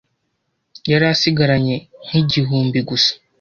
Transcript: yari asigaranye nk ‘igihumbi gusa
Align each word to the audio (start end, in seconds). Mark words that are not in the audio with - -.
yari 0.91 1.05
asigaranye 1.13 1.75
nk 2.05 2.11
‘igihumbi 2.21 2.79
gusa 2.89 3.11